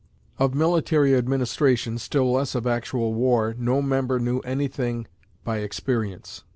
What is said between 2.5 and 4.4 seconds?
of actual war, no member knew